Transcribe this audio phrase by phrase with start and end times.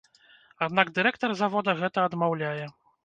[0.67, 2.65] Аднак дырэктар завода гэта адмаўляе.